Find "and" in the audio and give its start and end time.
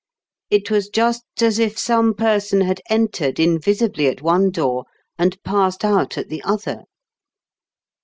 5.19-5.37